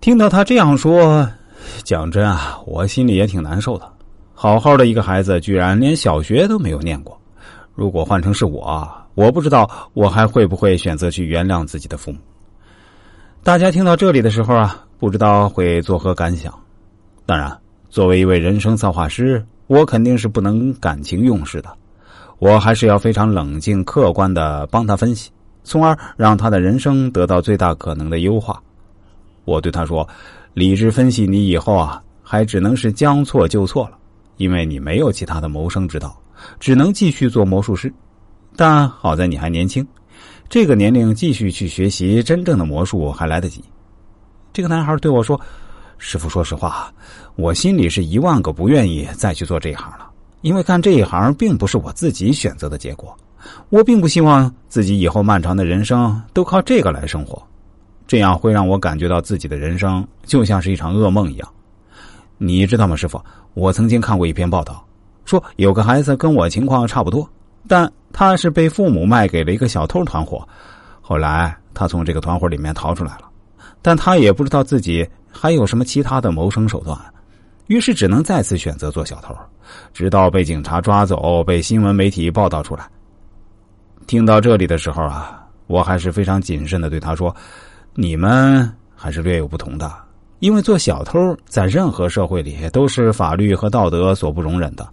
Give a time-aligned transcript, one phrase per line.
[0.00, 1.28] 听到他这样说，
[1.84, 3.86] 讲真啊，我心里也挺难受的。
[4.32, 7.20] 好好的一个孩子，居然连小学都没有念过。
[7.74, 12.18] 如果换成是我，我不知道我还会不会选择去原谅自己的父母。
[13.42, 16.50] 大家听到这里的时候啊，不知道会作何感想？
[17.26, 17.54] 当然，
[17.90, 21.68] 作为一位人生策划师，我肯定是不能感情用事的。
[22.38, 25.30] 我还是要非常冷静、客观的帮他分析，
[25.62, 28.58] 从而让他的人生得到最大可能的优化。
[29.44, 30.08] 我对他说
[30.54, 33.98] ：“理智分析你以后啊，还只能是将错就错了，
[34.36, 36.16] 因为你没有其他的谋生之道，
[36.58, 37.92] 只能继续做魔术师。
[38.56, 39.86] 但好在你还年轻，
[40.48, 43.64] 这个年龄继续去学习真正的魔术还来得及。”
[44.52, 45.40] 这个男孩对我说
[45.96, 46.92] ：“师傅，说实话，
[47.36, 50.10] 我心里是一万个不愿意再去做这一行了，
[50.42, 53.16] 因为干这一行并不是我自己选择的结果，
[53.68, 57.42] 我并不希望自己以后漫长的人生都靠这个来生活。”
[58.10, 61.48] 这样会让我感觉到自己的人生就像是一场噩梦一样。
[62.38, 63.22] 你知道吗，师傅？
[63.54, 64.84] 我曾经看过一篇报道，
[65.24, 67.30] 说有个孩子跟我情况差不多，
[67.68, 70.44] 但他是被父母卖给了一个小偷团伙。
[71.00, 73.30] 后来他从这个团伙里面逃出来了，
[73.80, 76.98] 但他也不知道自己还有什么其他的谋生手段，
[77.68, 79.32] 于是只能再次选择做小偷，
[79.92, 82.90] 直到被警察抓走，被新闻媒体报道出来。
[84.08, 87.32] 听到这里的时候啊，我还是非常谨慎的对他说。
[87.94, 89.92] 你们还是略有不同的，
[90.38, 94.88] 因为做小偷在任何社会里都是法律和道德所不容忍的。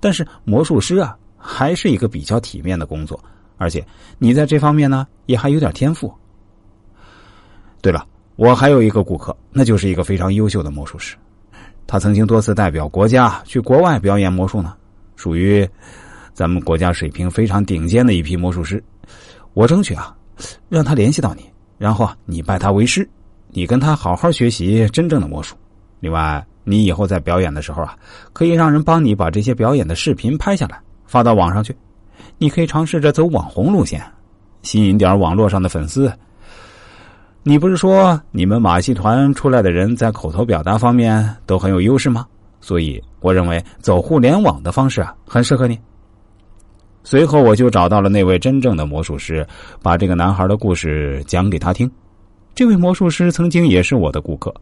[0.00, 3.18] 但是魔术师啊，还是一个比较体面的工作，
[3.56, 3.84] 而且
[4.18, 6.12] 你在这方面呢也还有点天赋。
[7.82, 11.16] 对了，我还有一个顾客，那就是一个非常优秀的魔术师，
[11.86, 14.74] 他曾经多次代表国家去国外表演魔术呢，
[15.16, 15.68] 属于
[16.32, 18.82] 咱们国家水平非常顶尖的一批魔术师。
[19.52, 20.16] 我争取啊，
[20.68, 21.42] 让他联系到你。
[21.78, 23.08] 然后你拜他为师，
[23.50, 25.56] 你跟他好好学习真正的魔术。
[26.00, 27.96] 另外，你以后在表演的时候啊，
[28.32, 31.74] 可以让人帮你把这些表演的视频拍下来，发到网上去。
[32.36, 34.02] 你可以尝试着走网红路线，
[34.62, 36.12] 吸引点网络上的粉丝。
[37.42, 42.26] 你不是说你们马戏团出来的人在口头表达方面都很有优势吗？
[42.60, 45.78] 所以我认为走互联网的方式啊，很适合你。
[47.10, 49.46] 随后，我就找到了那位真正的魔术师，
[49.82, 51.90] 把这个男孩的故事讲给他听。
[52.54, 54.52] 这位魔术师曾经也是我的顾客，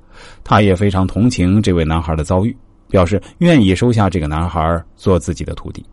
[0.45, 2.57] 他也非常同情这位男孩的遭遇，
[2.89, 5.85] 表示愿意收下这个男孩做自己的徒弟。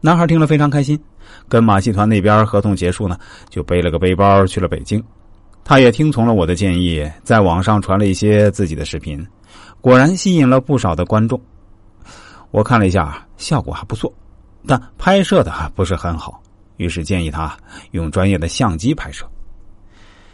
[0.00, 0.96] 男孩听了非常开心，
[1.48, 3.18] 跟马戏团那边合同结束呢，
[3.48, 5.02] 就背了个背包去了北京。
[5.64, 9.26] 他也听从了我的建议，在网上传了一些自己的视频，
[9.80, 11.40] 果然吸引了不少的观众。
[12.52, 14.14] 我看了一下，效果还不错。
[14.66, 16.42] 但拍摄的不是很好，
[16.76, 17.56] 于是建议他
[17.92, 19.26] 用专业的相机拍摄。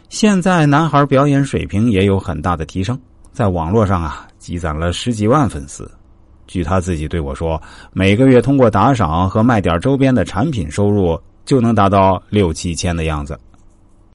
[0.09, 2.99] 现在男孩表演水平也有很大的提升，
[3.31, 5.89] 在网络上啊积攒了十几万粉丝。
[6.47, 7.61] 据他自己对我说，
[7.93, 13.39] 每个月通过打赏和卖点周边的产品收入就能达到六七千的样子。